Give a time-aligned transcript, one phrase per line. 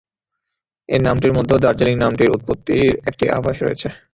[0.89, 3.87] এই নামটির মধ্যেও "দার্জিলিং" নামটির উৎপত্তির একটি আভাস রয়েছে।